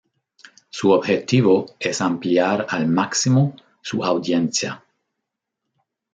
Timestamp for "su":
0.71-0.89, 3.83-4.03